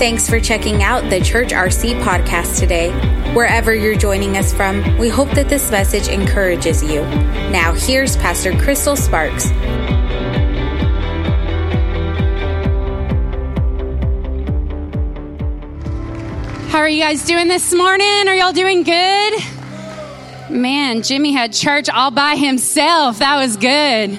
[0.00, 2.90] Thanks for checking out the Church RC podcast today.
[3.34, 7.02] Wherever you're joining us from, we hope that this message encourages you.
[7.50, 9.50] Now, here's Pastor Crystal Sparks.
[16.70, 18.26] How are you guys doing this morning?
[18.26, 19.34] Are y'all doing good?
[20.48, 23.18] Man, Jimmy had church all by himself.
[23.18, 24.18] That was good.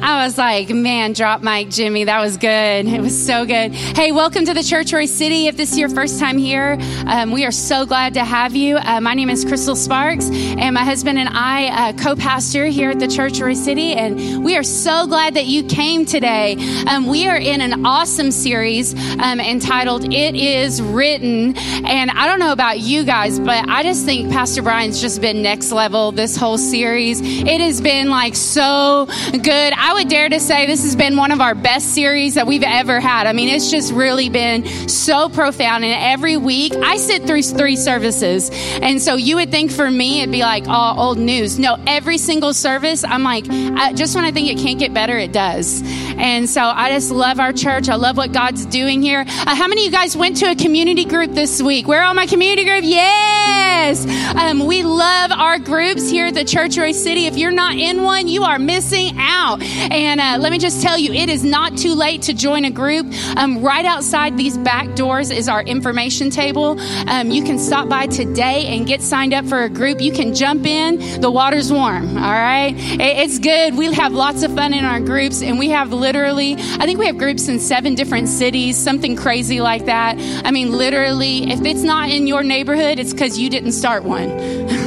[0.00, 2.04] I was like, man, drop mic, Jimmy.
[2.04, 2.86] That was good.
[2.86, 3.72] It was so good.
[3.72, 5.46] Hey, welcome to the Church Royse City.
[5.48, 8.76] If this is your first time here, um, we are so glad to have you.
[8.76, 12.90] Uh, my name is Crystal Sparks, and my husband and I uh, co pastor here
[12.90, 16.56] at the Church Royse City, and we are so glad that you came today.
[16.86, 21.56] Um, we are in an awesome series um, entitled It Is Written.
[21.56, 25.42] And I don't know about you guys, but I just think Pastor Brian's just been
[25.42, 27.20] next level this whole series.
[27.20, 29.72] It has been like so good.
[29.72, 32.62] I would dare to say this has been one of our best series that we've
[32.62, 33.26] ever had.
[33.26, 35.84] I mean, it's just really been so profound.
[35.84, 38.50] And every week, I sit through three services.
[38.52, 41.58] And so you would think for me, it'd be like, oh, old news.
[41.58, 45.16] No, every single service, I'm like, I, just when I think it can't get better,
[45.16, 45.82] it does.
[46.18, 47.88] And so I just love our church.
[47.88, 49.24] I love what God's doing here.
[49.28, 51.86] Uh, how many of you guys went to a community group this week?
[51.86, 52.84] Where are all my community group?
[52.84, 54.06] Yes.
[54.34, 57.26] Um, we love our groups here at the Church Royse City.
[57.26, 59.60] If you're not in one, you are missing out.
[59.90, 62.70] And uh, let me just tell you, it is not too late to join a
[62.70, 63.06] group.
[63.36, 66.78] Um, right outside these back doors is our information table.
[67.08, 70.00] Um, you can stop by today and get signed up for a group.
[70.00, 71.20] You can jump in.
[71.20, 72.16] The water's warm.
[72.16, 72.74] All right.
[72.76, 73.76] It's good.
[73.76, 77.06] We have lots of fun in our groups, and we have literally, I think we
[77.06, 80.16] have groups in seven different cities, something crazy like that.
[80.44, 84.28] I mean, literally, if it's not in your neighborhood, it's because you didn't start one.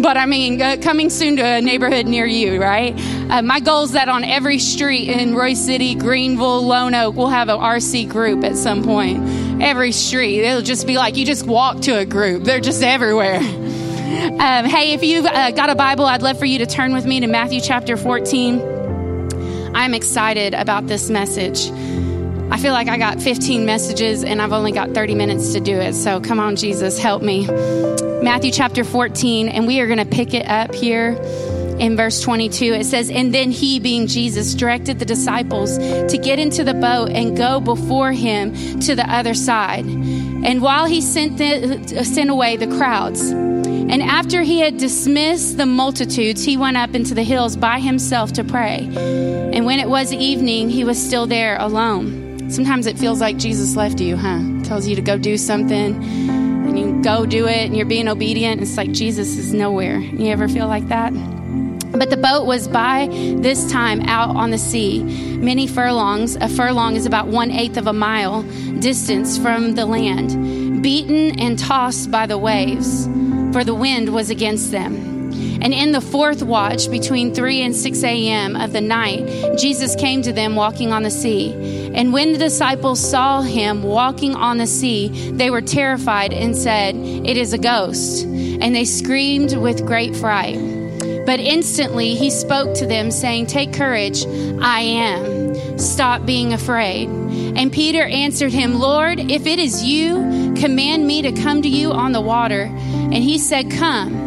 [0.00, 2.94] but I mean, uh, coming soon to a neighborhood near you, right?
[3.30, 7.28] Uh, my goal is that on every street in Royse City, Greenville, Lone Oak, we'll
[7.28, 9.62] have an RC group at some point.
[9.62, 12.44] Every street, it'll just be like you just walk to a group.
[12.44, 13.40] They're just everywhere.
[14.08, 17.04] Um, hey, if you've uh, got a Bible, I'd love for you to turn with
[17.04, 19.74] me to Matthew chapter 14.
[19.74, 21.70] I'm excited about this message.
[22.50, 25.78] I feel like I got 15 messages and I've only got 30 minutes to do
[25.78, 25.92] it.
[25.92, 27.46] So come on, Jesus, help me.
[28.22, 31.12] Matthew chapter 14, and we are going to pick it up here
[31.78, 32.64] in verse 22.
[32.74, 37.10] It says, And then he, being Jesus, directed the disciples to get into the boat
[37.10, 39.86] and go before him to the other side.
[39.86, 45.64] And while he sent, the, sent away the crowds, and after he had dismissed the
[45.64, 48.90] multitudes, he went up into the hills by himself to pray.
[49.54, 52.50] And when it was evening, he was still there alone.
[52.50, 54.40] Sometimes it feels like Jesus left you, huh?
[54.64, 56.47] Tells you to go do something,
[57.02, 58.60] go do it, and you're being obedient.
[58.60, 59.98] It's like Jesus is nowhere.
[59.98, 61.12] You ever feel like that?
[61.92, 65.02] But the boat was by this time out on the sea,
[65.38, 66.36] many furlongs.
[66.36, 68.42] A furlong is about one eighth of a mile
[68.78, 73.06] distance from the land, beaten and tossed by the waves,
[73.52, 75.08] for the wind was against them.
[75.60, 78.54] And in the fourth watch, between 3 and 6 a.m.
[78.54, 81.77] of the night, Jesus came to them walking on the sea.
[81.98, 86.94] And when the disciples saw him walking on the sea, they were terrified and said,
[86.94, 88.24] It is a ghost.
[88.24, 90.58] And they screamed with great fright.
[91.26, 94.24] But instantly he spoke to them, saying, Take courage,
[94.62, 95.76] I am.
[95.76, 97.08] Stop being afraid.
[97.08, 101.90] And Peter answered him, Lord, if it is you, command me to come to you
[101.90, 102.62] on the water.
[102.62, 104.17] And he said, Come.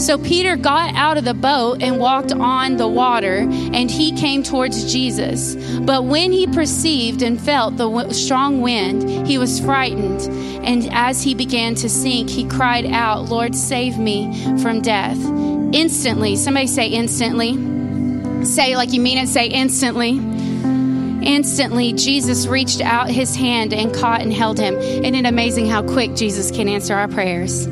[0.00, 4.42] So Peter got out of the boat and walked on the water, and he came
[4.42, 5.54] towards Jesus.
[5.80, 10.22] But when he perceived and felt the strong wind, he was frightened.
[10.64, 15.18] And as he began to sink, he cried out, Lord, save me from death.
[15.72, 17.54] Instantly, somebody say instantly.
[18.44, 20.18] Say like you mean it, say instantly.
[21.22, 24.74] Instantly, Jesus reached out his hand and caught and held him.
[24.76, 27.68] Isn't it amazing how quick Jesus can answer our prayers?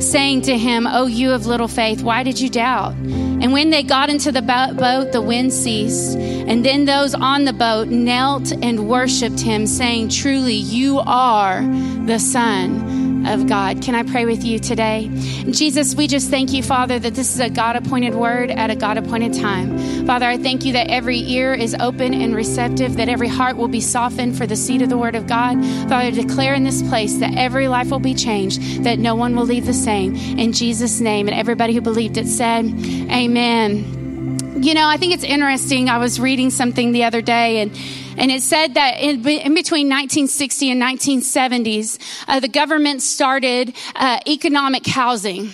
[0.00, 2.92] Saying to him, Oh, you of little faith, why did you doubt?
[2.92, 6.16] And when they got into the boat, the wind ceased.
[6.16, 11.62] And then those on the boat knelt and worshiped him, saying, Truly, you are
[12.06, 13.82] the Son of God.
[13.82, 15.10] Can I pray with you today?
[15.50, 18.76] Jesus, we just thank you, Father, that this is a God appointed word at a
[18.76, 20.06] God appointed time.
[20.06, 23.68] Father, I thank you that every ear is open and receptive, that every heart will
[23.68, 25.62] be softened for the seed of the word of God.
[25.88, 29.46] Father, declare in this place that every life will be changed, that no one will
[29.46, 30.14] leave the same.
[30.16, 31.28] In Jesus' name.
[31.28, 34.62] And everybody who believed it said, Amen.
[34.62, 35.88] You know, I think it's interesting.
[35.88, 37.76] I was reading something the other day and
[38.18, 44.18] and it said that in, in between 1960 and 1970s, uh, the government started uh,
[44.26, 45.52] economic housing.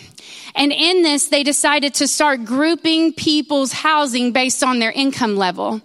[0.57, 5.81] And in this, they decided to start grouping people's housing based on their income level.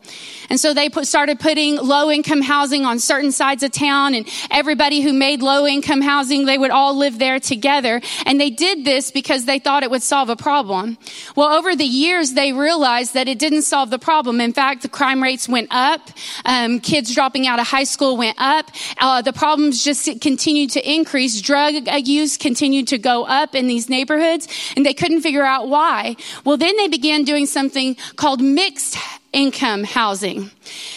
[0.50, 4.28] And so they put, started putting low income housing on certain sides of town and
[4.52, 8.02] everybody who made low income housing, they would all live there together.
[8.26, 10.98] And they did this because they thought it would solve a problem.
[11.36, 14.40] Well, over the years, they realized that it didn't solve the problem.
[14.40, 16.10] In fact, the crime rates went up.
[16.46, 18.70] Um, kids dropping out of high school went up.
[18.98, 21.42] Uh, the problems just continued to increase.
[21.42, 21.74] Drug
[22.08, 26.16] use continued to go up in these neighborhoods and they couldn't figure out why.
[26.46, 28.98] Well, then they began doing something called mixed
[29.32, 30.50] income housing.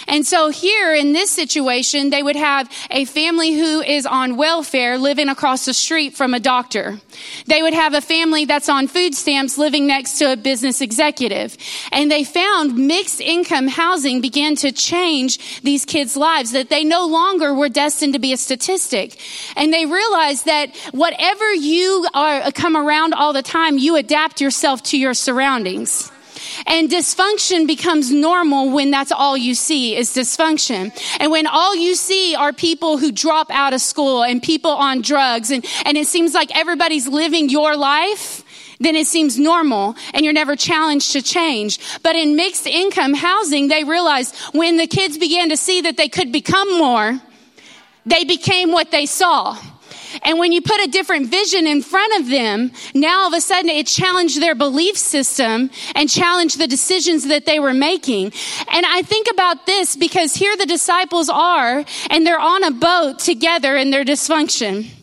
[0.08, 4.98] And so here in this situation, they would have a family who is on welfare
[4.98, 6.98] living across the street from a doctor.
[7.46, 11.56] They would have a family that's on food stamps living next to a business executive.
[11.90, 17.06] And they found mixed income housing began to change these kids' lives, that they no
[17.06, 19.18] longer were destined to be a statistic.
[19.56, 24.82] And they realized that whatever you are, come around all the time, you adapt yourself
[24.84, 26.10] to your surroundings.
[26.66, 30.92] And dysfunction becomes normal when that's all you see is dysfunction.
[31.20, 35.02] And when all you see are people who drop out of school and people on
[35.02, 38.44] drugs and, and it seems like everybody's living your life,
[38.80, 41.78] then it seems normal and you're never challenged to change.
[42.02, 46.08] But in mixed income housing, they realized when the kids began to see that they
[46.08, 47.20] could become more,
[48.04, 49.56] they became what they saw.
[50.24, 53.40] And when you put a different vision in front of them, now all of a
[53.40, 58.32] sudden it challenged their belief system and challenged the decisions that they were making.
[58.72, 63.18] And I think about this because here the disciples are and they're on a boat
[63.18, 65.01] together in their dysfunction.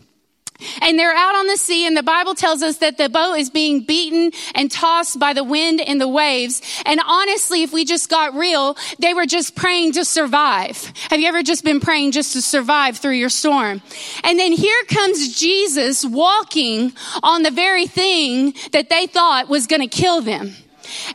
[0.82, 3.50] And they're out on the sea, and the Bible tells us that the boat is
[3.50, 6.62] being beaten and tossed by the wind and the waves.
[6.84, 10.92] And honestly, if we just got real, they were just praying to survive.
[11.10, 13.82] Have you ever just been praying just to survive through your storm?
[14.24, 16.92] And then here comes Jesus walking
[17.22, 20.54] on the very thing that they thought was going to kill them.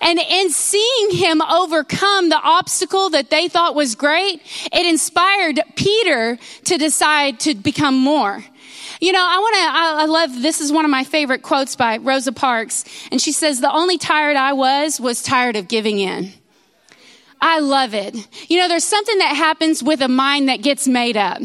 [0.02, 4.42] And in seeing him overcome the obstacle that they thought was great,
[4.72, 8.44] it inspired Peter to decide to become more.
[9.02, 11.76] You know, I want to, I, I love, this is one of my favorite quotes
[11.76, 12.86] by Rosa Parks.
[13.12, 16.32] And she says, the only tired I was, was tired of giving in.
[17.42, 18.16] I love it.
[18.50, 21.42] You know, there's something that happens with a mind that gets made up.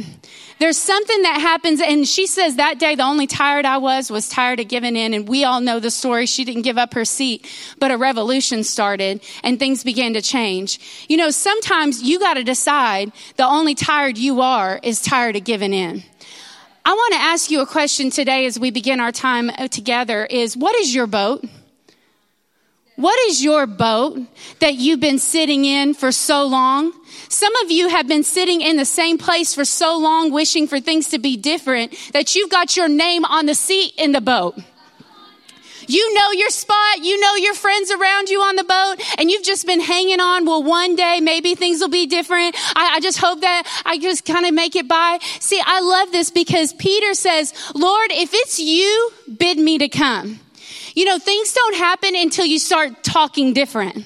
[0.60, 4.28] There's something that happens, and she says that day the only tired I was was
[4.28, 6.26] tired of giving in, and we all know the story.
[6.26, 11.06] She didn't give up her seat, but a revolution started and things began to change.
[11.08, 15.44] You know, sometimes you got to decide the only tired you are is tired of
[15.44, 16.02] giving in.
[16.84, 20.24] I want to ask you a question today as we begin our time uh, together
[20.24, 21.44] is what is your boat?
[22.96, 24.18] What is your boat
[24.58, 26.92] that you've been sitting in for so long?
[27.28, 30.80] Some of you have been sitting in the same place for so long, wishing for
[30.80, 34.58] things to be different, that you've got your name on the seat in the boat.
[35.90, 36.98] You know your spot.
[37.02, 40.46] You know your friends around you on the boat and you've just been hanging on.
[40.46, 42.54] Well, one day maybe things will be different.
[42.76, 45.18] I, I just hope that I just kind of make it by.
[45.40, 50.38] See, I love this because Peter says, Lord, if it's you, bid me to come.
[50.94, 54.04] You know, things don't happen until you start talking different.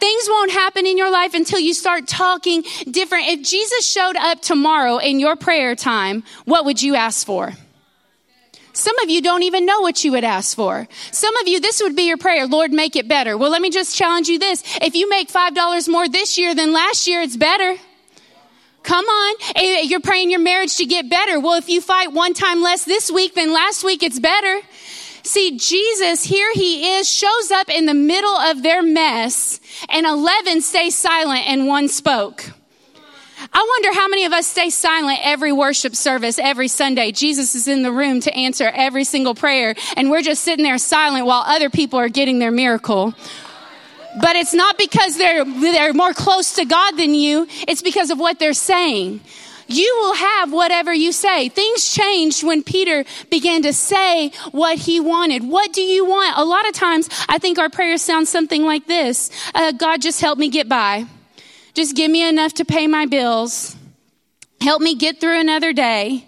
[0.00, 3.26] Things won't happen in your life until you start talking different.
[3.28, 7.52] If Jesus showed up tomorrow in your prayer time, what would you ask for?
[8.78, 10.86] Some of you don't even know what you would ask for.
[11.10, 12.46] Some of you, this would be your prayer.
[12.46, 13.36] Lord, make it better.
[13.36, 14.62] Well, let me just challenge you this.
[14.80, 17.76] If you make $5 more this year than last year, it's better.
[18.84, 19.34] Come on.
[19.56, 21.40] Eh, eh, you're praying your marriage to get better.
[21.40, 24.60] Well, if you fight one time less this week than last week, it's better.
[25.24, 29.58] See, Jesus, here he is, shows up in the middle of their mess,
[29.88, 32.52] and 11 stay silent and one spoke.
[33.52, 37.12] I wonder how many of us stay silent every worship service, every Sunday.
[37.12, 40.78] Jesus is in the room to answer every single prayer, and we're just sitting there
[40.78, 43.14] silent while other people are getting their miracle.
[44.20, 48.18] But it's not because they're, they're more close to God than you, it's because of
[48.18, 49.20] what they're saying.
[49.68, 51.50] You will have whatever you say.
[51.50, 55.46] Things changed when Peter began to say what he wanted.
[55.46, 56.38] What do you want?
[56.38, 60.20] A lot of times, I think our prayers sound something like this uh, God, just
[60.22, 61.06] help me get by.
[61.78, 63.76] Just give me enough to pay my bills.
[64.60, 66.26] Help me get through another day.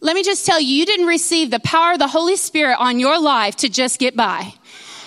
[0.00, 3.00] Let me just tell you, you didn't receive the power of the Holy Spirit on
[3.00, 4.54] your life to just get by.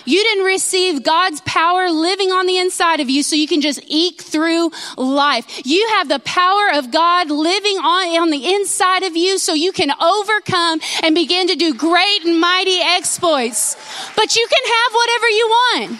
[0.03, 3.79] You didn't receive God's power living on the inside of you so you can just
[3.87, 5.65] eke through life.
[5.65, 9.71] You have the power of God living on, on the inside of you so you
[9.71, 13.77] can overcome and begin to do great and mighty exploits.
[14.17, 15.99] But you can have whatever you want.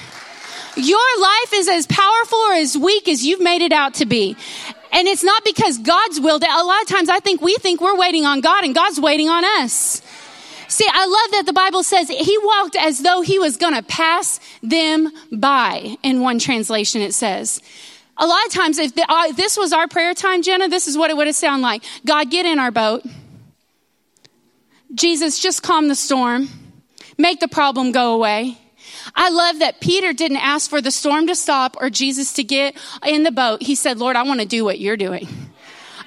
[0.78, 4.38] Your life is as powerful or as weak as you've made it out to be.
[4.92, 6.50] And it's not because God's willed it.
[6.50, 9.28] A lot of times I think we think we're waiting on God and God's waiting
[9.28, 10.02] on us.
[10.68, 13.84] See, I love that the Bible says he walked as though he was going to
[13.84, 15.98] pass them by.
[16.04, 17.62] In one translation, it says.
[18.18, 21.10] A lot of times, if uh, this was our prayer time, Jenna, this is what
[21.10, 23.04] it would have sounded like God, get in our boat.
[24.94, 26.50] Jesus, just calm the storm,
[27.18, 28.58] make the problem go away.
[29.16, 32.76] I love that Peter didn't ask for the storm to stop or Jesus to get
[33.06, 33.62] in the boat.
[33.62, 35.28] He said, Lord, I want to do what you're doing.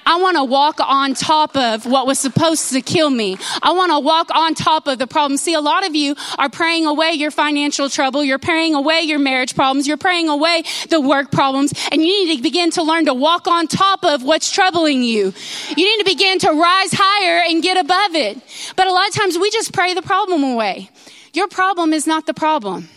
[0.05, 3.37] I want to walk on top of what was supposed to kill me.
[3.61, 5.37] I want to walk on top of the problem.
[5.37, 8.23] See, a lot of you are praying away your financial trouble.
[8.23, 9.87] You're praying away your marriage problems.
[9.87, 11.73] You're praying away the work problems.
[11.91, 15.33] And you need to begin to learn to walk on top of what's troubling you.
[15.77, 18.41] You need to begin to rise higher and get above it.
[18.75, 20.89] But a lot of times we just pray the problem away.
[21.33, 22.89] Your problem is not the problem.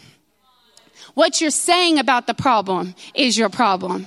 [1.14, 4.06] What you're saying about the problem is your problem.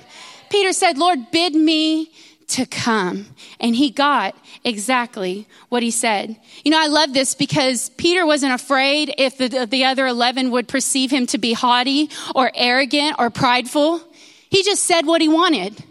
[0.50, 2.10] Peter said, Lord, bid me
[2.48, 3.26] to come.
[3.60, 6.36] And he got exactly what he said.
[6.64, 10.66] You know, I love this because Peter wasn't afraid if the, the other 11 would
[10.66, 14.00] perceive him to be haughty or arrogant or prideful.
[14.50, 15.82] He just said what he wanted.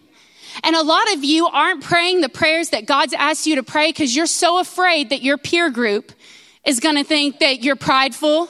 [0.63, 3.89] And a lot of you aren't praying the prayers that God's asked you to pray
[3.89, 6.11] because you're so afraid that your peer group
[6.67, 8.49] is going to think that you're prideful,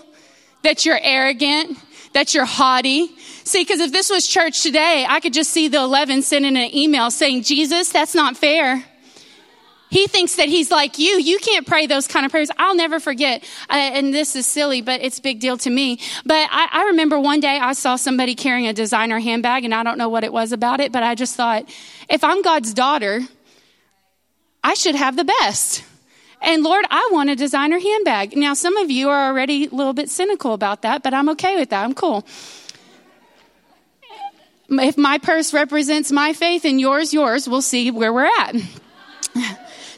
[0.63, 1.77] that you're arrogant,
[2.13, 3.15] that you're haughty.
[3.43, 6.75] See, because if this was church today, I could just see the 11 sending an
[6.75, 8.83] email saying, Jesus, that's not fair.
[9.89, 11.19] He thinks that he's like you.
[11.19, 12.49] You can't pray those kind of prayers.
[12.57, 13.43] I'll never forget.
[13.69, 15.99] Uh, and this is silly, but it's a big deal to me.
[16.25, 19.83] But I, I remember one day I saw somebody carrying a designer handbag and I
[19.83, 21.69] don't know what it was about it, but I just thought,
[22.09, 23.21] if I'm God's daughter,
[24.63, 25.83] I should have the best.
[26.47, 28.37] And Lord, I want a designer handbag.
[28.37, 31.57] Now, some of you are already a little bit cynical about that, but I'm okay
[31.57, 31.83] with that.
[31.83, 32.25] I'm cool.
[34.69, 38.55] If my purse represents my faith and yours, yours, we'll see where we're at.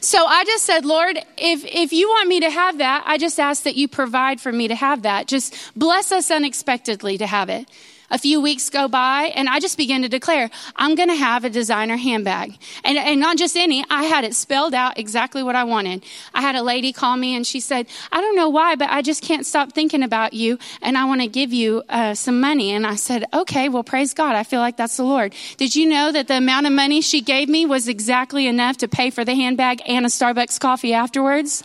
[0.02, 3.38] So I just said, Lord, if, if you want me to have that, I just
[3.38, 5.28] ask that you provide for me to have that.
[5.28, 7.68] Just bless us unexpectedly to have it
[8.10, 11.44] a few weeks go by and I just began to declare, I'm going to have
[11.44, 12.56] a designer handbag.
[12.84, 16.04] And, and not just any, I had it spelled out exactly what I wanted.
[16.34, 19.02] I had a lady call me and she said, I don't know why, but I
[19.02, 22.72] just can't stop thinking about you and I want to give you uh, some money.
[22.72, 24.34] And I said, okay, well, praise God.
[24.34, 25.34] I feel like that's the Lord.
[25.56, 28.88] Did you know that the amount of money she gave me was exactly enough to
[28.88, 31.62] pay for the handbag and a Starbucks coffee afterwards?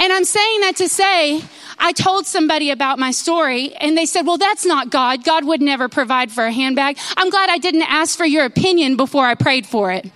[0.00, 1.42] And I'm saying that to say,
[1.78, 5.24] I told somebody about my story and they said, well, that's not God.
[5.24, 6.98] God would never provide for a handbag.
[7.16, 10.10] I'm glad I didn't ask for your opinion before I prayed for it.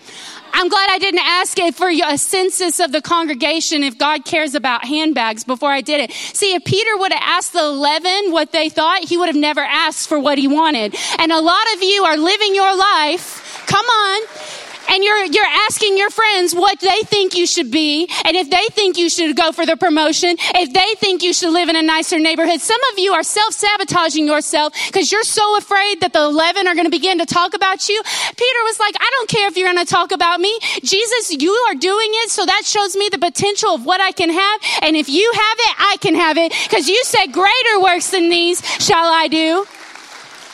[0.53, 4.55] I'm glad I didn't ask it for a census of the congregation if God cares
[4.55, 6.13] about handbags before I did it.
[6.13, 9.61] See, if Peter would have asked the 11 what they thought, he would have never
[9.61, 10.97] asked for what he wanted.
[11.19, 13.65] And a lot of you are living your life.
[13.67, 18.37] Come on and you're, you're asking your friends what they think you should be, and
[18.37, 21.69] if they think you should go for the promotion, if they think you should live
[21.69, 22.61] in a nicer neighborhood.
[22.61, 26.87] Some of you are self-sabotaging yourself because you're so afraid that the 11 are going
[26.87, 28.01] to begin to talk about you.
[28.03, 30.57] Peter was like, I don't care if you're going to talk about me.
[30.83, 34.31] Jesus, you are doing it, so that shows me the potential of what I can
[34.31, 38.11] have, and if you have it, I can have it, because you said greater works
[38.11, 39.67] than these shall I do.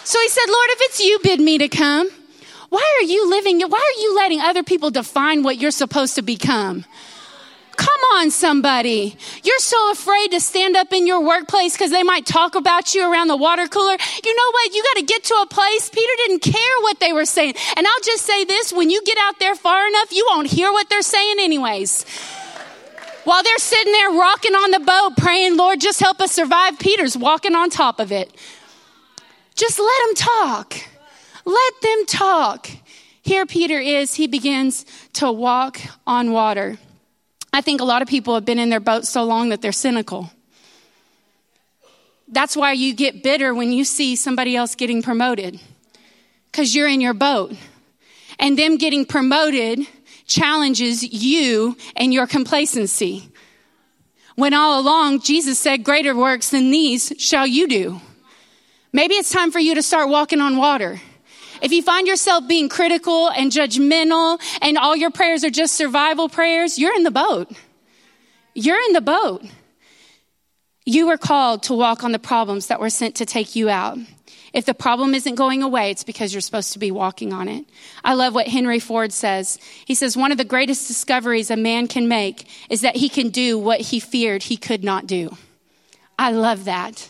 [0.04, 2.08] So he said, Lord, if it's you, bid me to come.
[2.74, 6.22] Why are you living, why are you letting other people define what you're supposed to
[6.22, 6.84] become?
[7.76, 9.16] Come on, somebody.
[9.44, 13.08] You're so afraid to stand up in your workplace because they might talk about you
[13.08, 13.96] around the water cooler.
[14.24, 14.74] You know what?
[14.74, 15.88] You got to get to a place.
[15.88, 17.54] Peter didn't care what they were saying.
[17.76, 20.72] And I'll just say this when you get out there far enough, you won't hear
[20.72, 22.04] what they're saying, anyways.
[23.22, 27.16] While they're sitting there rocking on the boat, praying, Lord, just help us survive, Peter's
[27.16, 28.34] walking on top of it.
[29.54, 30.93] Just let them talk.
[31.44, 32.68] Let them talk.
[33.22, 34.84] Here Peter is, he begins
[35.14, 36.78] to walk on water.
[37.52, 39.72] I think a lot of people have been in their boat so long that they're
[39.72, 40.30] cynical.
[42.28, 45.60] That's why you get bitter when you see somebody else getting promoted,
[46.50, 47.54] because you're in your boat.
[48.38, 49.86] And them getting promoted
[50.26, 53.28] challenges you and your complacency.
[54.34, 58.00] When all along Jesus said, Greater works than these shall you do.
[58.92, 61.00] Maybe it's time for you to start walking on water.
[61.64, 66.28] If you find yourself being critical and judgmental and all your prayers are just survival
[66.28, 67.50] prayers, you're in the boat.
[68.54, 69.42] You're in the boat.
[70.84, 73.96] You were called to walk on the problems that were sent to take you out.
[74.52, 77.64] If the problem isn't going away, it's because you're supposed to be walking on it.
[78.04, 79.58] I love what Henry Ford says.
[79.86, 83.30] He says, one of the greatest discoveries a man can make is that he can
[83.30, 85.34] do what he feared he could not do.
[86.18, 87.08] I love that.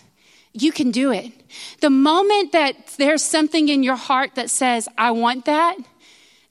[0.55, 1.33] You can do it.
[1.81, 5.77] The moment that there's something in your heart that says, I want that,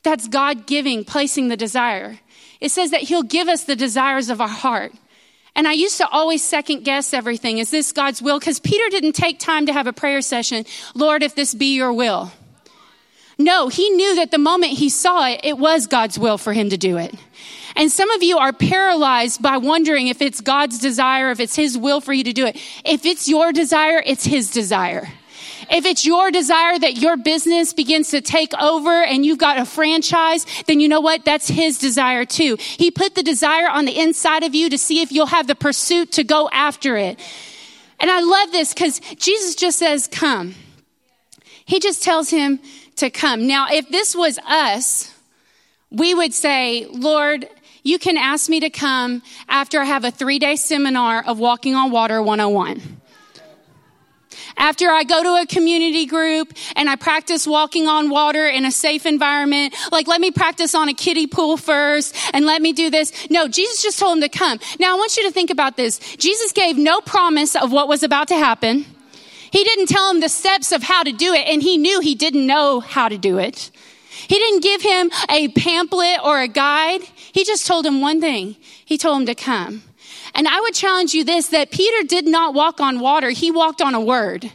[0.03, 2.19] that's God giving, placing the desire.
[2.60, 4.91] It says that He'll give us the desires of our heart.
[5.55, 7.60] And I used to always second guess everything.
[7.60, 8.39] Is this God's will?
[8.39, 10.65] Because Peter didn't take time to have a prayer session.
[10.95, 12.31] Lord, if this be your will.
[13.38, 16.69] No, he knew that the moment he saw it, it was God's will for him
[16.69, 17.13] to do it.
[17.75, 21.77] And some of you are paralyzed by wondering if it's God's desire, if it's his
[21.77, 22.58] will for you to do it.
[22.86, 25.10] If it's your desire, it's his desire.
[25.72, 29.65] If it's your desire that your business begins to take over and you've got a
[29.65, 31.25] franchise, then you know what?
[31.25, 32.58] That's his desire too.
[32.60, 35.56] He put the desire on the inside of you to see if you'll have the
[35.56, 37.20] pursuit to go after it.
[38.00, 40.56] And I love this because Jesus just says, come.
[41.65, 42.60] He just tells him
[42.98, 43.48] to come.
[43.48, 45.13] Now, if this was us,
[45.89, 47.48] we would say, Lord,
[47.84, 51.75] you can ask me to come after I have a three day seminar of walking
[51.75, 53.02] on water 101
[54.58, 58.72] after I go to a community group and I practice walking on water in a
[58.72, 62.90] safe environment, like let me practice on a kiddie pool first and let me do
[62.90, 63.30] this.
[63.30, 64.60] No, Jesus just told him to come.
[64.80, 66.00] Now I want you to think about this.
[66.18, 68.86] Jesus gave no promise of what was about to happen.
[69.52, 72.16] He didn't tell him the steps of how to do it and he knew he
[72.16, 73.70] didn't know how to do it.
[74.27, 77.01] He didn't give him a pamphlet or a guide.
[77.34, 78.56] He just told him one thing.
[78.86, 79.84] He told him to come.
[80.36, 83.30] And I would challenge you this, that Peter did not walk on water.
[83.30, 84.51] He walked on a word.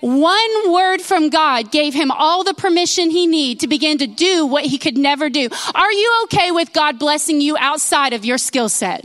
[0.00, 4.44] One word from God gave him all the permission he needed to begin to do
[4.46, 5.48] what he could never do.
[5.74, 9.04] Are you okay with God blessing you outside of your skill set?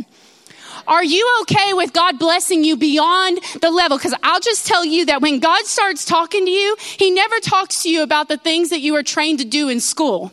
[0.87, 3.97] Are you okay with God blessing you beyond the level?
[3.97, 7.83] Because I'll just tell you that when God starts talking to you, He never talks
[7.83, 10.31] to you about the things that you were trained to do in school.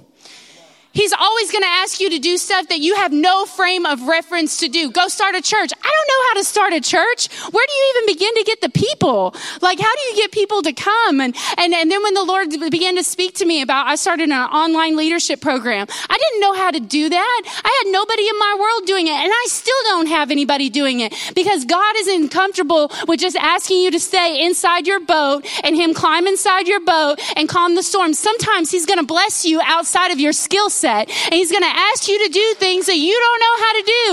[0.95, 4.03] He's always going to ask you to do stuff that you have no frame of
[4.07, 4.93] reference to do.
[4.93, 5.73] Go start a church.
[5.73, 7.27] I don't know how to start a church.
[7.51, 9.35] Where do you even begin to get the people?
[9.61, 11.21] Like, how do you get people to come?
[11.21, 14.29] And, and, and then when the Lord began to speak to me about, I started
[14.29, 15.89] an online leadership program.
[16.09, 17.43] I didn't know how to do that.
[17.65, 19.15] I had nobody in my world doing it.
[19.19, 23.79] And I still don't have anybody doing it because God isn't comfortable with just asking
[23.79, 27.83] you to stay inside your boat and Him climb inside your boat and calm the
[27.83, 28.15] storm.
[28.15, 31.09] Sometimes He's going to bless you outside of your skill set set.
[31.09, 33.85] And he's going to ask you to do things that you don't know how to
[33.87, 34.09] do.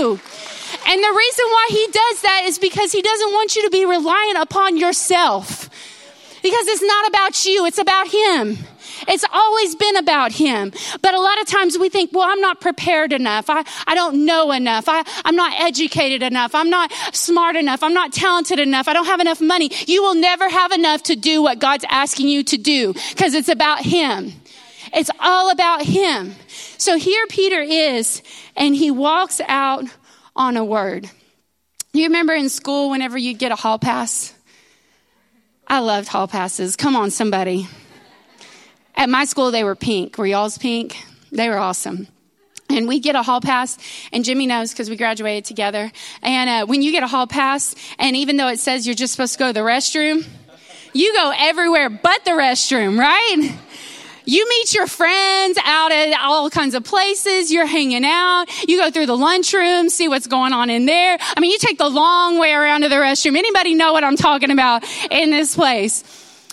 [0.88, 3.84] And the reason why he does that is because he doesn't want you to be
[3.84, 5.68] reliant upon yourself.
[6.42, 8.56] Because it's not about you, it's about him.
[9.06, 10.72] It's always been about him.
[11.02, 13.50] But a lot of times we think, well, I'm not prepared enough.
[13.50, 14.84] I, I don't know enough.
[14.88, 16.54] I, I'm not educated enough.
[16.54, 17.82] I'm not smart enough.
[17.82, 18.88] I'm not talented enough.
[18.88, 19.70] I don't have enough money.
[19.86, 23.48] You will never have enough to do what God's asking you to do because it's
[23.48, 24.32] about him.
[24.94, 26.34] It's all about him.
[26.82, 28.22] So here Peter is,
[28.56, 29.84] and he walks out
[30.34, 31.08] on a word.
[31.92, 34.34] You remember in school whenever you get a hall pass?
[35.64, 36.74] I loved hall passes.
[36.74, 37.68] Come on, somebody.
[38.96, 40.18] At my school, they were pink.
[40.18, 40.96] Were y'all's pink?
[41.30, 42.08] They were awesome.
[42.68, 43.78] And we get a hall pass,
[44.12, 45.92] and Jimmy knows because we graduated together.
[46.20, 49.12] And uh, when you get a hall pass, and even though it says you're just
[49.12, 50.26] supposed to go to the restroom,
[50.92, 53.56] you go everywhere but the restroom, right?
[54.24, 57.52] You meet your friends out at all kinds of places.
[57.52, 58.46] You're hanging out.
[58.68, 61.18] You go through the lunchroom, see what's going on in there.
[61.20, 63.36] I mean, you take the long way around to the restroom.
[63.36, 66.04] Anybody know what I'm talking about in this place?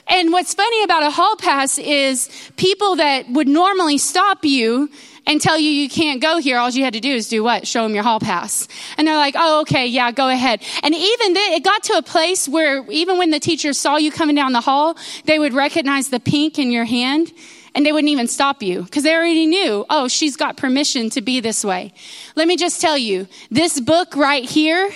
[0.08, 4.90] And what's funny about a hall pass is people that would normally stop you
[5.28, 7.68] and tell you you can't go here, all you had to do is do what?
[7.68, 8.68] Show them your hall pass.
[8.98, 10.64] And they're like, oh, okay, yeah, go ahead.
[10.82, 14.12] And even then, it got to a place where even when the teacher saw you
[14.12, 17.32] coming down the hall, they would recognize the pink in your hand
[17.76, 21.22] and they wouldn't even stop you because they already knew, oh, she's got permission to
[21.22, 21.94] be this way.
[22.36, 24.92] Let me just tell you, this book right here,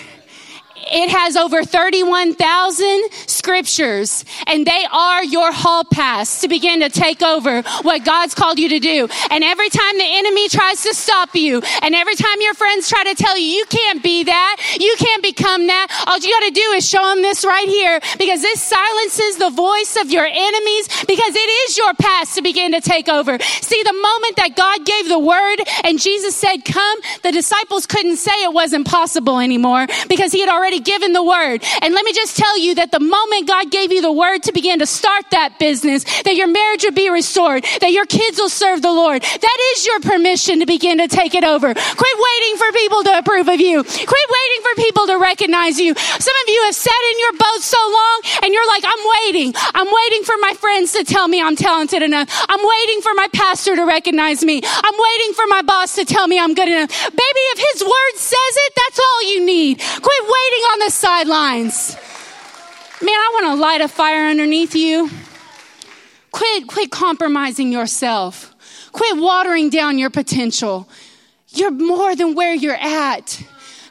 [0.76, 7.22] it has over 31,000 scriptures and they are your hall pass to begin to take
[7.22, 9.08] over what God's called you to do.
[9.30, 13.04] And every time the enemy tries to stop you and every time your friends try
[13.04, 16.54] to tell you, you can't be that, you can't become that, all you got to
[16.54, 20.88] do is show them this right here because this silences the voice of your enemies
[21.06, 23.38] because it is your pass to begin to take over.
[23.38, 28.16] See, the moment that God gave the word and Jesus said, come, the disciples couldn't
[28.16, 31.62] say it wasn't possible anymore because he had already already given the word.
[31.82, 34.52] And let me just tell you that the moment God gave you the word to
[34.52, 38.48] begin to start that business, that your marriage will be restored, that your kids will
[38.48, 41.72] serve the Lord, that is your permission to begin to take it over.
[41.74, 43.82] Quit waiting for people to approve of you.
[43.82, 45.94] Quit waiting for people to recognize you.
[45.94, 49.54] Some of you have sat in your boat so long and you're like, I'm waiting.
[49.74, 52.28] I'm waiting for my friends to tell me I'm talented enough.
[52.48, 54.60] I'm waiting for my pastor to recognize me.
[54.64, 56.90] I'm waiting for my boss to tell me I'm good enough.
[56.90, 59.78] Baby, if his word says it, that's all you need.
[59.78, 61.96] Quit waiting on the sidelines.
[63.02, 65.10] Man, I want to light a fire underneath you.
[66.32, 68.54] Quit, quit compromising yourself.
[68.92, 70.88] Quit watering down your potential.
[71.48, 73.42] You're more than where you're at.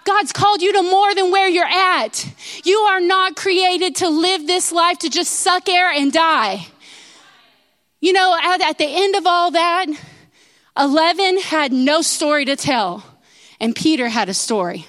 [0.06, 2.26] God's called you to more than where you're at.
[2.64, 6.68] You are not created to live this life to just suck air and die.
[8.02, 9.88] You know, at, at the end of all that,
[10.78, 13.04] 11 had no story to tell,
[13.60, 14.88] and Peter had a story.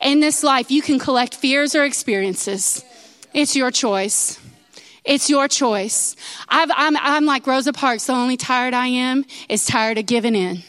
[0.00, 2.84] In this life, you can collect fears or experiences.
[3.34, 4.38] It's your choice.
[5.04, 6.14] It's your choice.
[6.48, 8.06] i am I'm, I'm like Rosa Parks.
[8.06, 10.62] The only tired I am is tired of giving in.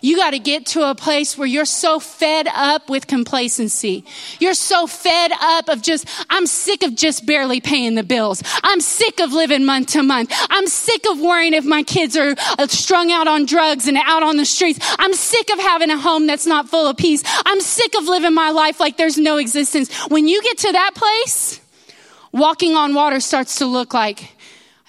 [0.00, 4.04] You got to get to a place where you're so fed up with complacency.
[4.38, 8.42] You're so fed up of just, I'm sick of just barely paying the bills.
[8.62, 10.32] I'm sick of living month to month.
[10.48, 14.22] I'm sick of worrying if my kids are uh, strung out on drugs and out
[14.22, 14.78] on the streets.
[14.98, 17.22] I'm sick of having a home that's not full of peace.
[17.44, 19.94] I'm sick of living my life like there's no existence.
[20.08, 21.60] When you get to that place,
[22.32, 24.32] walking on water starts to look like,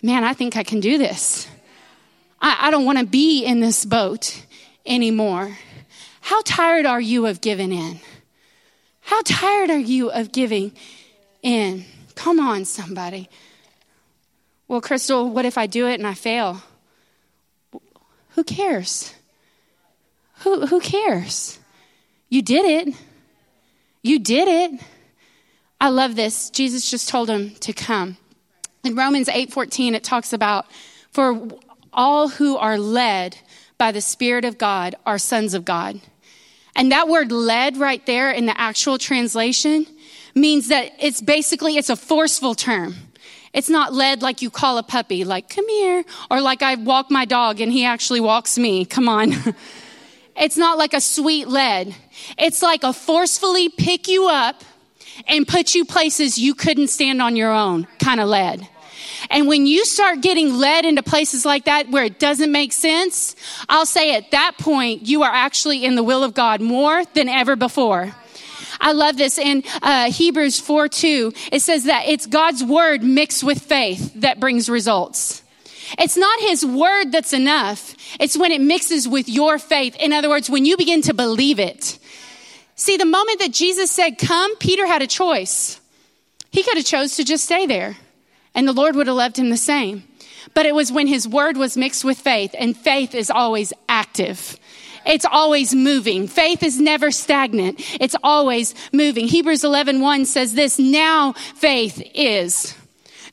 [0.02, 1.48] man, I think I can do this.
[2.42, 4.46] I, I don't want to be in this boat
[4.86, 5.58] anymore.
[6.22, 8.00] How tired are you of giving in?
[9.02, 10.72] How tired are you of giving
[11.42, 11.86] in?
[12.16, 13.30] Come on, somebody.
[14.68, 16.62] Well, Crystal, what if I do it and I fail?
[18.36, 19.14] Who cares?
[20.40, 21.60] Who, who cares?
[22.30, 22.96] You did it.
[24.02, 24.82] You did it.
[25.80, 26.50] I love this.
[26.50, 28.18] Jesus just told him to come.
[28.84, 30.66] In Romans 8:14 it talks about
[31.12, 31.50] for
[31.94, 33.38] all who are led
[33.82, 36.00] by the Spirit of God are sons of God.
[36.76, 39.88] And that word led right there in the actual translation
[40.36, 42.94] means that it's basically, it's a forceful term.
[43.54, 47.10] It's not led like you call a puppy, like, come here, or like I walk
[47.10, 48.86] my dog and he actually walks me.
[48.86, 49.34] Come on.
[50.38, 51.96] it's not like a sweet led.
[52.38, 54.64] It's like a forcefully pick you up
[55.26, 58.68] and put you places you couldn't stand on your own kind of lead.
[59.32, 63.34] And when you start getting led into places like that where it doesn't make sense,
[63.70, 67.30] I'll say at that point, you are actually in the will of God more than
[67.30, 68.14] ever before.
[68.82, 71.34] I love this in uh, Hebrews 4 2.
[71.54, 75.44] It says that it's God's word mixed with faith that brings results.
[75.98, 77.96] It's not his word that's enough.
[78.20, 79.96] It's when it mixes with your faith.
[79.98, 82.00] In other words, when you begin to believe it.
[82.76, 85.80] See, the moment that Jesus said, come, Peter had a choice.
[86.52, 87.96] He could have chose to just stay there
[88.54, 90.04] and the Lord would have loved him the same.
[90.54, 94.58] But it was when his word was mixed with faith, and faith is always active.
[95.06, 96.28] It's always moving.
[96.28, 97.80] Faith is never stagnant.
[98.00, 99.28] It's always moving.
[99.28, 102.76] Hebrews 11, 1 says this, now faith is.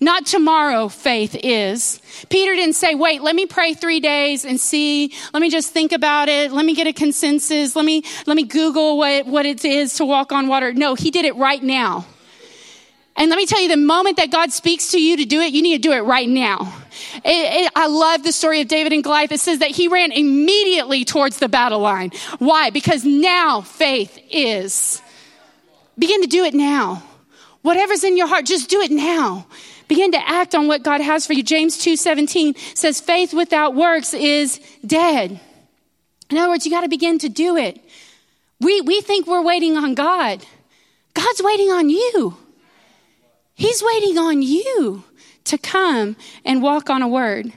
[0.00, 2.00] Not tomorrow faith is.
[2.28, 5.12] Peter didn't say, wait, let me pray three days and see.
[5.35, 6.52] Let me just think about it.
[6.52, 7.74] Let me get a consensus.
[7.74, 10.72] Let me, let me Google what, what it is to walk on water.
[10.72, 12.07] No, he did it right now.
[13.18, 15.52] And let me tell you, the moment that God speaks to you to do it,
[15.52, 16.72] you need to do it right now.
[17.16, 19.33] It, it, I love the story of David and Goliath.
[19.33, 22.12] It says that he ran immediately towards the battle line.
[22.38, 22.70] Why?
[22.70, 25.02] Because now faith is.
[25.98, 27.02] Begin to do it now.
[27.62, 29.48] Whatever's in your heart, just do it now.
[29.88, 31.42] Begin to act on what God has for you.
[31.42, 35.40] James 2:17 says faith without works is dead.
[36.31, 37.81] In other words, you got to begin to do it.
[38.61, 40.44] We we think we're waiting on God.
[41.14, 42.37] God's waiting on you.
[43.59, 45.03] He's waiting on you
[45.42, 47.53] to come and walk on a word.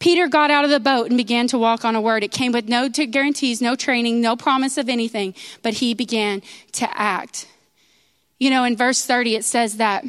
[0.00, 2.24] Peter got out of the boat and began to walk on a word.
[2.24, 6.98] It came with no guarantees, no training, no promise of anything, but he began to
[6.98, 7.46] act.
[8.40, 10.04] You know, in verse 30, it says that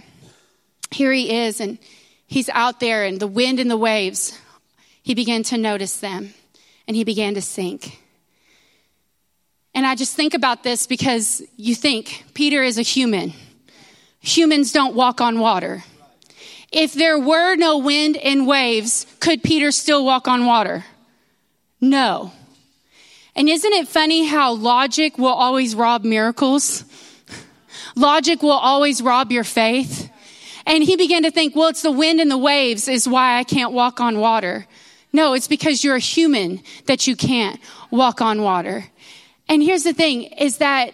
[0.90, 1.78] here he is and
[2.26, 4.36] he's out there and the wind and the waves,
[5.04, 6.34] he began to notice them
[6.88, 8.02] and he began to sink.
[9.76, 13.34] And I just think about this because you think Peter is a human
[14.20, 15.84] humans don't walk on water.
[16.72, 20.86] If there were no wind and waves, could Peter still walk on water?
[21.80, 22.34] No.
[23.36, 26.84] And isn't it funny how logic will always rob miracles?
[27.96, 30.12] Logic will always rob your faith.
[30.66, 33.44] And he began to think, well, it's the wind and the waves is why I
[33.44, 34.66] can't walk on water.
[35.14, 37.60] No, it's because you're a human that you can't
[37.92, 38.86] walk on water.
[39.48, 40.92] And here's the thing is that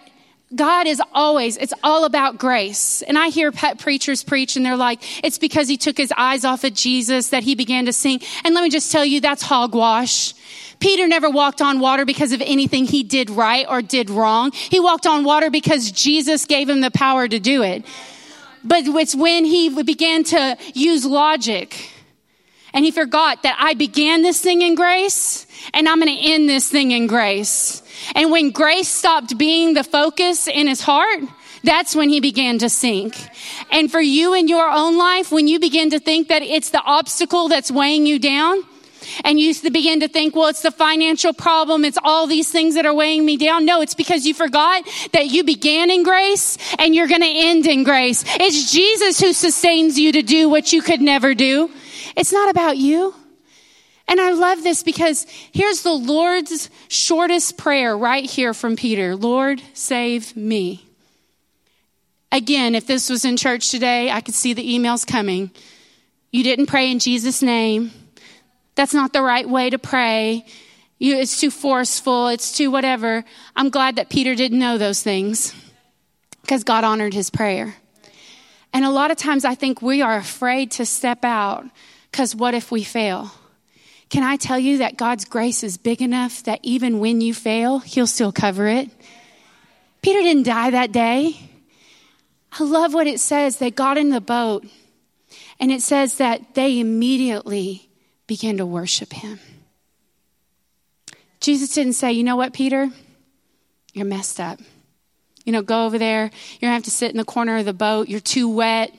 [0.54, 3.02] God is always, it's all about grace.
[3.02, 6.44] And I hear pet preachers preach and they're like, it's because he took his eyes
[6.44, 8.20] off of Jesus that he began to sing.
[8.44, 10.34] And let me just tell you, that's hogwash.
[10.80, 14.52] Peter never walked on water because of anything he did right or did wrong.
[14.52, 17.84] He walked on water because Jesus gave him the power to do it.
[18.62, 21.90] But it's when he began to use logic
[22.74, 26.48] and he forgot that I began this thing in grace and I'm going to end
[26.48, 27.82] this thing in grace.
[28.14, 31.20] And when grace stopped being the focus in his heart,
[31.62, 33.16] that's when he began to sink.
[33.70, 36.82] And for you in your own life, when you begin to think that it's the
[36.82, 38.62] obstacle that's weighing you down,
[39.24, 41.84] and you begin to think, well, it's the financial problem.
[41.84, 43.64] It's all these things that are weighing me down.
[43.64, 44.82] No, it's because you forgot
[45.12, 48.24] that you began in grace and you're going to end in grace.
[48.26, 51.70] It's Jesus who sustains you to do what you could never do.
[52.16, 53.14] It's not about you.
[54.06, 59.62] And I love this because here's the Lord's shortest prayer right here from Peter Lord,
[59.72, 60.86] save me.
[62.30, 65.50] Again, if this was in church today, I could see the emails coming.
[66.32, 67.92] You didn't pray in Jesus' name.
[68.74, 70.44] That's not the right way to pray.
[70.98, 72.28] You, it's too forceful.
[72.28, 73.24] It's too whatever.
[73.54, 75.54] I'm glad that Peter didn't know those things
[76.42, 77.76] because God honored his prayer.
[78.72, 81.64] And a lot of times I think we are afraid to step out
[82.14, 83.32] because what if we fail?
[84.08, 87.80] Can I tell you that God's grace is big enough that even when you fail,
[87.80, 88.88] He'll still cover it?
[90.00, 91.36] Peter didn't die that day.
[92.52, 93.56] I love what it says.
[93.56, 94.64] They got in the boat,
[95.58, 97.88] and it says that they immediately
[98.28, 99.40] began to worship Him.
[101.40, 102.90] Jesus didn't say, You know what, Peter?
[103.92, 104.60] You're messed up.
[105.44, 106.30] You know, go over there.
[106.60, 108.08] You're going to have to sit in the corner of the boat.
[108.08, 108.92] You're too wet.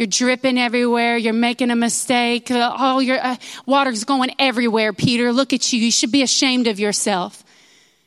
[0.00, 1.18] You're dripping everywhere.
[1.18, 2.50] You're making a mistake.
[2.50, 3.36] Uh, all your uh,
[3.66, 5.30] water's going everywhere, Peter.
[5.30, 5.78] Look at you.
[5.78, 7.44] You should be ashamed of yourself.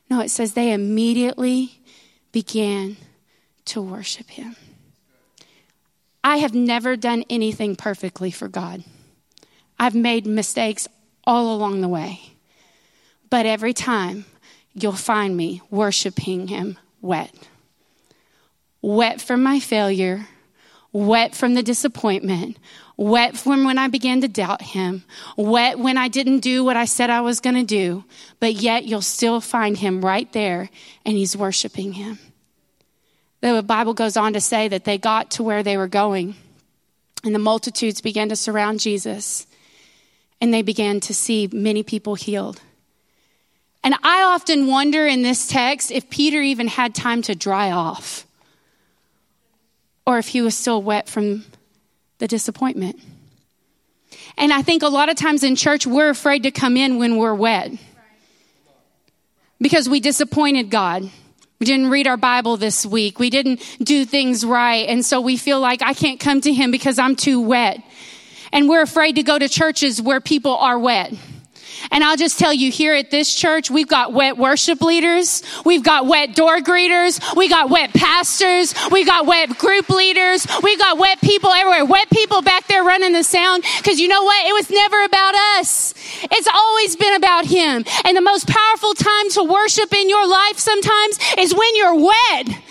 [0.10, 1.80] No, it says they immediately
[2.32, 2.98] began
[3.66, 4.56] to worship him.
[6.24, 8.84] I have never done anything perfectly for God.
[9.78, 10.88] I've made mistakes
[11.26, 12.22] all along the way.
[13.30, 14.26] But every time
[14.74, 17.36] you'll find me worshiping him wet.
[18.82, 20.28] Wet from my failure,
[20.94, 22.58] wet from the disappointment,
[22.96, 25.04] wet from when I began to doubt him,
[25.36, 28.06] wet when I didn't do what I said I was going to do,
[28.40, 30.70] but yet you'll still find him right there
[31.04, 32.20] and he's worshiping him.
[33.42, 36.36] The Bible goes on to say that they got to where they were going
[37.26, 39.48] and the multitudes began to surround Jesus
[40.40, 42.62] and they began to see many people healed.
[43.84, 48.26] And I often wonder in this text if Peter even had time to dry off
[50.06, 51.46] or if he was still wet from
[52.20, 53.00] the disappointment.
[54.38, 57.18] And I think a lot of times in church, we're afraid to come in when
[57.18, 57.72] we're wet
[59.60, 61.10] because we disappointed God.
[61.60, 63.20] We didn't read our Bible this week.
[63.20, 64.88] We didn't do things right.
[64.90, 67.82] And so we feel like I can't come to Him because I'm too wet.
[68.52, 71.14] And we're afraid to go to churches where people are wet.
[71.92, 75.44] And I'll just tell you here at this church, we've got wet worship leaders.
[75.66, 77.36] We've got wet door greeters.
[77.36, 78.74] We got wet pastors.
[78.92, 80.48] We got wet group leaders.
[80.62, 81.86] We got wet people everywhere.
[81.86, 83.64] Wet people back there running the sound.
[83.84, 84.46] Cause you know what?
[84.48, 85.94] It was never about us.
[86.24, 87.86] It's always been about Him.
[88.06, 92.64] And the most powerful time to worship in your life sometimes is when you're wet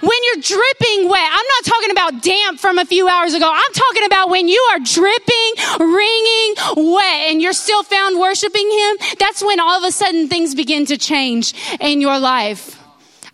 [0.00, 3.50] when you're dripping wet, I'm not talking about damp from a few hours ago.
[3.52, 8.96] I'm talking about when you are dripping, wringing wet and you're still found worshiping Him.
[9.18, 12.80] That's when all of a sudden things begin to change in your life.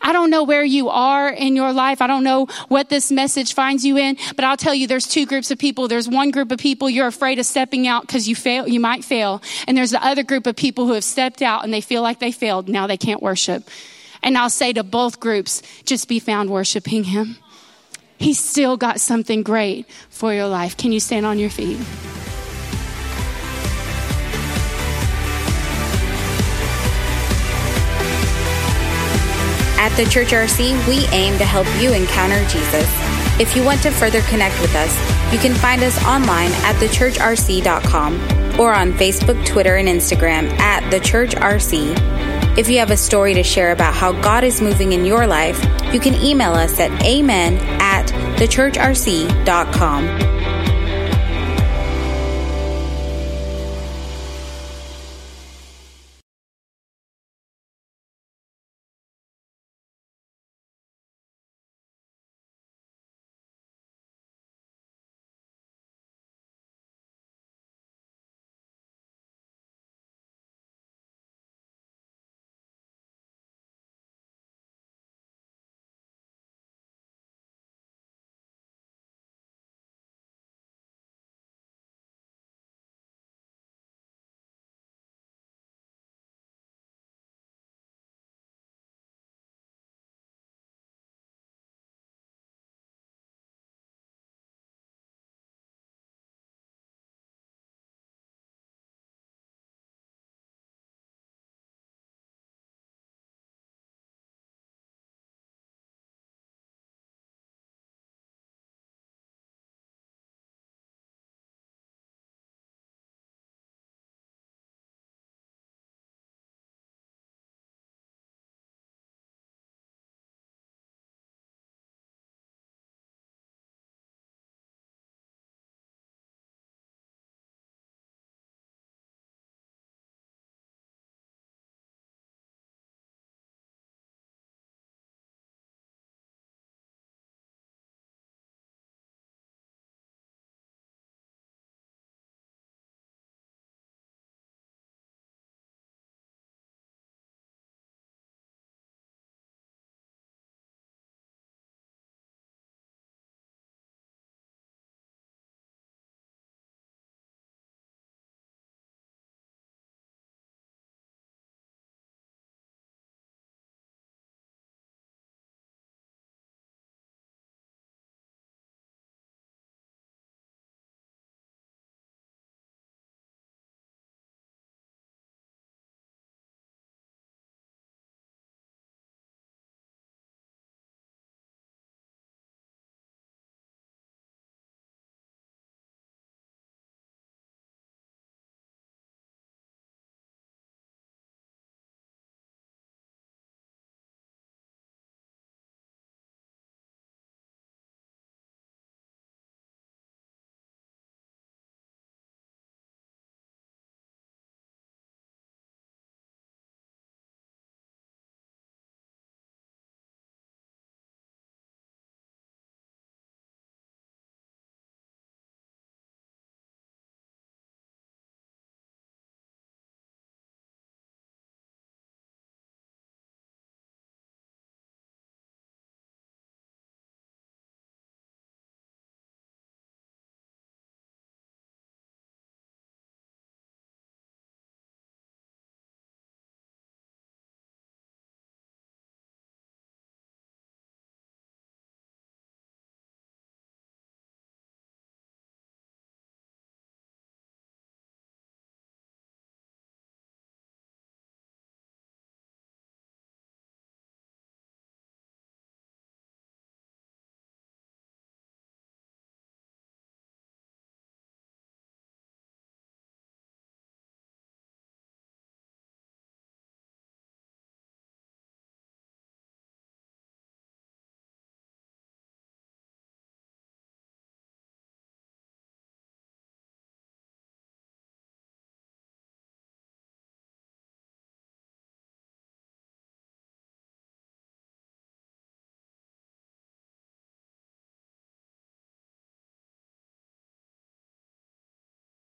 [0.01, 2.01] I don't know where you are in your life.
[2.03, 5.27] I don't know what this message finds you in, but I'll tell you there's two
[5.27, 5.89] groups of people.
[5.89, 9.05] There's one group of people you're afraid of stepping out because you fail, you might
[9.05, 9.43] fail.
[9.67, 12.19] And there's the other group of people who have stepped out and they feel like
[12.19, 12.69] they failed.
[12.69, 13.69] Now they can't worship.
[14.27, 17.37] And I'll say to both groups, just be found worshiping Him.
[18.19, 20.77] He's still got something great for your life.
[20.77, 21.79] Can you stand on your feet?
[29.79, 32.89] At the Church RC, we aim to help you encounter Jesus.
[33.39, 34.93] If you want to further connect with us,
[35.33, 42.36] you can find us online at thechurchrc.com or on Facebook, Twitter, and Instagram at thechurchrc.
[42.57, 45.63] If you have a story to share about how God is moving in your life,
[45.93, 48.07] you can email us at amen at
[48.39, 50.56] thechurchrc.com.